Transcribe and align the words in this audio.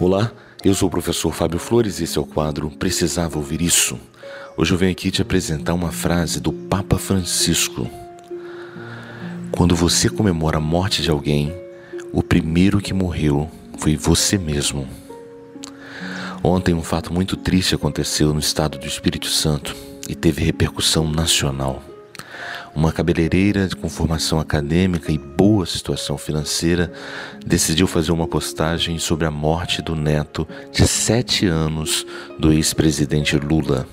Olá, 0.00 0.32
eu 0.64 0.74
sou 0.74 0.88
o 0.88 0.90
professor 0.90 1.32
Fábio 1.32 1.60
Flores 1.60 2.00
e 2.00 2.04
esse 2.04 2.18
é 2.18 2.20
o 2.20 2.26
quadro 2.26 2.68
Precisava 2.68 3.38
Ouvir 3.38 3.62
Isso. 3.62 3.96
Hoje 4.56 4.74
eu 4.74 4.78
venho 4.78 4.90
aqui 4.90 5.08
te 5.08 5.22
apresentar 5.22 5.72
uma 5.72 5.92
frase 5.92 6.40
do 6.40 6.52
Papa 6.52 6.98
Francisco. 6.98 7.88
Quando 9.52 9.76
você 9.76 10.10
comemora 10.10 10.56
a 10.56 10.60
morte 10.60 11.00
de 11.00 11.10
alguém, 11.10 11.54
o 12.12 12.24
primeiro 12.24 12.80
que 12.80 12.92
morreu 12.92 13.48
foi 13.78 13.96
você 13.96 14.36
mesmo. 14.36 14.88
Ontem 16.42 16.74
um 16.74 16.82
fato 16.82 17.12
muito 17.12 17.36
triste 17.36 17.76
aconteceu 17.76 18.34
no 18.34 18.40
estado 18.40 18.78
do 18.78 18.88
Espírito 18.88 19.28
Santo 19.28 19.76
e 20.08 20.14
teve 20.16 20.42
repercussão 20.42 21.08
nacional 21.08 21.80
uma 22.74 22.92
cabeleireira 22.92 23.68
com 23.80 23.88
formação 23.88 24.40
acadêmica 24.40 25.12
e 25.12 25.18
boa 25.18 25.64
situação 25.64 26.18
financeira, 26.18 26.92
decidiu 27.46 27.86
fazer 27.86 28.10
uma 28.12 28.26
postagem 28.26 28.98
sobre 28.98 29.26
a 29.26 29.30
morte 29.30 29.80
do 29.80 29.94
neto 29.94 30.46
de 30.72 30.86
sete 30.86 31.46
anos 31.46 32.04
do 32.38 32.52
ex-presidente 32.52 33.36
Lula. 33.36 33.86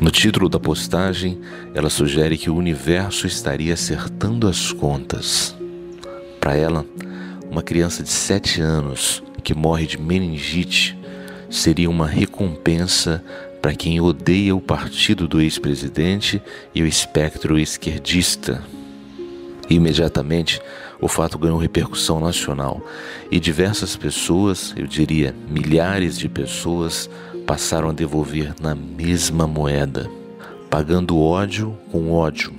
No 0.00 0.10
título 0.10 0.48
da 0.48 0.58
postagem, 0.58 1.40
ela 1.72 1.88
sugere 1.88 2.36
que 2.36 2.50
o 2.50 2.56
universo 2.56 3.26
estaria 3.26 3.74
acertando 3.74 4.48
as 4.48 4.72
contas. 4.72 5.54
Para 6.40 6.56
ela, 6.56 6.84
uma 7.48 7.62
criança 7.62 8.02
de 8.02 8.10
sete 8.10 8.60
anos 8.60 9.22
que 9.44 9.54
morre 9.54 9.86
de 9.86 9.96
meningite 9.96 10.98
seria 11.48 11.88
uma 11.88 12.08
recompensa 12.08 13.22
para 13.64 13.74
quem 13.74 13.98
odeia 13.98 14.54
o 14.54 14.60
partido 14.60 15.26
do 15.26 15.40
ex-presidente 15.40 16.42
e 16.74 16.82
o 16.82 16.86
espectro 16.86 17.58
esquerdista. 17.58 18.62
Imediatamente, 19.70 20.60
o 21.00 21.08
fato 21.08 21.38
ganhou 21.38 21.56
repercussão 21.56 22.20
nacional 22.20 22.86
e 23.30 23.40
diversas 23.40 23.96
pessoas, 23.96 24.74
eu 24.76 24.86
diria 24.86 25.34
milhares 25.48 26.18
de 26.18 26.28
pessoas, 26.28 27.08
passaram 27.46 27.88
a 27.88 27.94
devolver 27.94 28.54
na 28.60 28.74
mesma 28.74 29.46
moeda, 29.46 30.10
pagando 30.68 31.18
ódio 31.18 31.74
com 31.90 32.12
ódio 32.12 32.52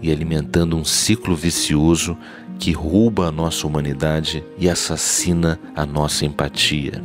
e 0.00 0.12
alimentando 0.12 0.76
um 0.76 0.84
ciclo 0.84 1.34
vicioso 1.34 2.16
que 2.60 2.70
rouba 2.70 3.26
a 3.26 3.32
nossa 3.32 3.66
humanidade 3.66 4.44
e 4.56 4.70
assassina 4.70 5.58
a 5.74 5.84
nossa 5.84 6.24
empatia. 6.24 7.02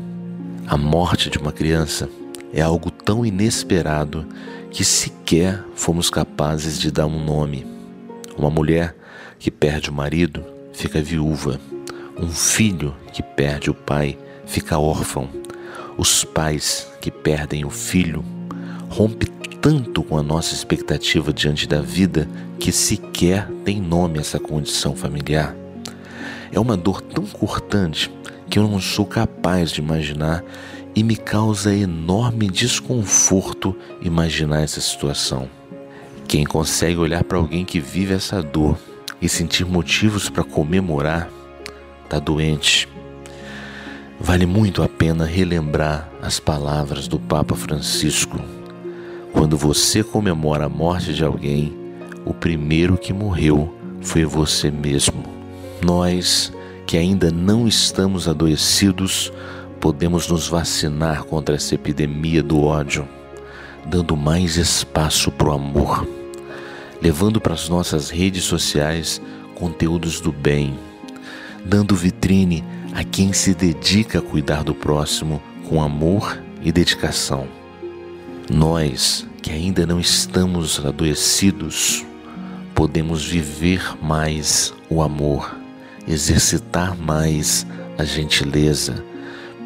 A 0.67 0.77
morte 0.77 1.27
de 1.31 1.39
uma 1.39 1.51
criança 1.51 2.07
é 2.53 2.61
algo 2.61 2.89
tão 2.89 3.25
inesperado 3.25 4.25
que 4.71 4.83
sequer 4.83 5.63
fomos 5.75 6.09
capazes 6.09 6.79
de 6.79 6.91
dar 6.91 7.05
um 7.05 7.23
nome. 7.23 7.65
Uma 8.37 8.49
mulher 8.49 8.95
que 9.39 9.51
perde 9.51 9.89
o 9.89 9.93
marido 9.93 10.43
fica 10.73 11.01
viúva. 11.01 11.59
Um 12.19 12.29
filho 12.29 12.95
que 13.13 13.21
perde 13.21 13.69
o 13.69 13.73
pai 13.73 14.17
fica 14.45 14.77
órfão. 14.77 15.29
Os 15.97 16.23
pais 16.23 16.87
que 17.01 17.09
perdem 17.09 17.65
o 17.65 17.69
filho 17.69 18.23
rompe 18.89 19.25
tanto 19.61 20.03
com 20.03 20.17
a 20.17 20.23
nossa 20.23 20.53
expectativa 20.53 21.33
diante 21.33 21.67
da 21.67 21.81
vida 21.81 22.27
que 22.59 22.71
sequer 22.71 23.47
tem 23.65 23.81
nome 23.81 24.19
essa 24.19 24.39
condição 24.39 24.95
familiar. 24.95 25.55
É 26.51 26.59
uma 26.59 26.77
dor 26.77 27.01
tão 27.01 27.25
cortante 27.25 28.11
que 28.49 28.57
eu 28.57 28.67
não 28.67 28.79
sou 28.79 29.05
capaz 29.05 29.71
de 29.71 29.81
imaginar 29.81 30.43
e 30.97 31.03
me 31.03 31.15
causa 31.15 31.75
enorme 31.75 32.47
desconforto 32.47 33.75
imaginar 34.01 34.63
essa 34.63 34.81
situação. 34.81 35.47
Quem 36.27 36.43
consegue 36.43 36.97
olhar 36.97 37.23
para 37.23 37.37
alguém 37.37 37.63
que 37.63 37.79
vive 37.79 38.15
essa 38.15 38.41
dor 38.41 38.79
e 39.21 39.29
sentir 39.29 39.63
motivos 39.63 40.27
para 40.27 40.43
comemorar, 40.43 41.29
está 42.03 42.17
doente. 42.17 42.89
Vale 44.19 44.47
muito 44.47 44.81
a 44.81 44.89
pena 44.89 45.23
relembrar 45.23 46.09
as 46.19 46.39
palavras 46.39 47.07
do 47.07 47.19
Papa 47.19 47.53
Francisco. 47.53 48.39
Quando 49.31 49.55
você 49.55 50.03
comemora 50.03 50.65
a 50.65 50.69
morte 50.69 51.13
de 51.13 51.23
alguém, 51.23 51.77
o 52.25 52.33
primeiro 52.33 52.97
que 52.97 53.13
morreu 53.13 53.71
foi 54.01 54.25
você 54.25 54.71
mesmo. 54.71 55.23
Nós, 55.79 56.51
que 56.87 56.97
ainda 56.97 57.29
não 57.29 57.67
estamos 57.67 58.27
adoecidos, 58.27 59.31
podemos 59.77 60.27
nos 60.27 60.47
vacinar 60.47 61.23
contra 61.23 61.55
essa 61.55 61.75
epidemia 61.75 62.41
do 62.43 62.63
ódio, 62.63 63.07
dando 63.85 64.17
mais 64.17 64.57
espaço 64.57 65.31
para 65.31 65.49
o 65.49 65.53
amor, 65.53 66.07
levando 67.01 67.39
para 67.39 67.53
as 67.53 67.69
nossas 67.69 68.09
redes 68.09 68.43
sociais 68.43 69.21
conteúdos 69.55 70.19
do 70.19 70.31
bem, 70.31 70.77
dando 71.63 71.95
vitrine 71.95 72.63
a 72.93 73.03
quem 73.03 73.31
se 73.33 73.53
dedica 73.53 74.19
a 74.19 74.21
cuidar 74.21 74.63
do 74.63 74.73
próximo 74.73 75.41
com 75.69 75.81
amor 75.81 76.41
e 76.61 76.71
dedicação. 76.71 77.47
Nós, 78.49 79.27
que 79.41 79.51
ainda 79.51 79.85
não 79.85 79.99
estamos 79.99 80.83
adoecidos, 80.85 82.05
podemos 82.73 83.25
viver 83.25 83.81
mais 84.01 84.73
o 84.89 85.01
amor, 85.01 85.55
exercitar 86.07 86.95
mais 86.97 87.65
a 87.97 88.03
gentileza 88.03 89.03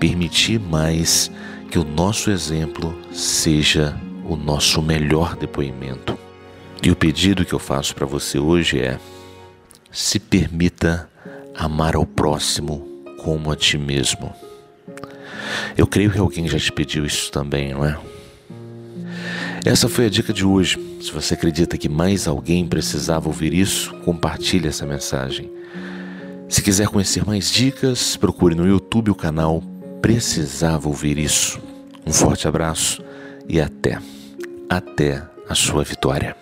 permitir 0.01 0.59
mais 0.59 1.29
que 1.69 1.77
o 1.77 1.83
nosso 1.83 2.31
exemplo 2.31 2.97
seja 3.13 3.95
o 4.27 4.35
nosso 4.35 4.81
melhor 4.81 5.35
depoimento. 5.35 6.17
E 6.81 6.89
o 6.89 6.95
pedido 6.95 7.45
que 7.45 7.53
eu 7.53 7.59
faço 7.59 7.93
para 7.93 8.07
você 8.07 8.39
hoje 8.39 8.79
é: 8.79 8.99
se 9.91 10.19
permita 10.19 11.07
amar 11.55 11.95
ao 11.95 12.03
próximo 12.03 13.03
como 13.23 13.51
a 13.51 13.55
ti 13.55 13.77
mesmo. 13.77 14.33
Eu 15.77 15.85
creio 15.85 16.09
que 16.09 16.17
alguém 16.17 16.47
já 16.47 16.57
te 16.57 16.71
pediu 16.71 17.05
isso 17.05 17.31
também, 17.31 17.71
não 17.71 17.85
é? 17.85 17.95
Essa 19.63 19.87
foi 19.87 20.07
a 20.07 20.09
dica 20.09 20.33
de 20.33 20.43
hoje. 20.43 20.79
Se 20.99 21.11
você 21.11 21.35
acredita 21.35 21.77
que 21.77 21.87
mais 21.87 22.27
alguém 22.27 22.65
precisava 22.65 23.27
ouvir 23.27 23.53
isso, 23.53 23.93
compartilhe 23.97 24.67
essa 24.67 24.87
mensagem. 24.87 25.51
Se 26.49 26.63
quiser 26.63 26.87
conhecer 26.87 27.23
mais 27.23 27.51
dicas, 27.51 28.17
procure 28.17 28.55
no 28.55 28.67
YouTube 28.67 29.11
o 29.11 29.15
canal 29.15 29.61
precisava 30.01 30.87
ouvir 30.87 31.17
isso. 31.17 31.61
Um 32.05 32.11
forte 32.11 32.47
abraço 32.47 33.03
e 33.47 33.61
até, 33.61 33.99
até 34.69 35.23
a 35.47 35.55
sua 35.55 35.83
vitória. 35.83 36.35